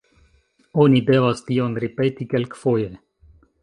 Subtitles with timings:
[0.85, 2.93] Oni devas tion ripeti kelkfoje.